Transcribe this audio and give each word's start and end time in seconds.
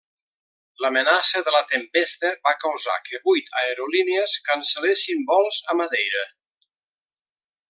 L'amenaça 0.83 1.41
de 1.49 1.51
la 1.55 1.61
tempesta 1.73 2.31
va 2.49 2.55
causar 2.65 2.95
que 3.09 3.21
vuit 3.29 3.53
aerolínies 3.61 4.35
cancel·lessin 4.51 5.23
vols 5.33 5.61
a 5.75 5.81
Madeira. 5.83 6.25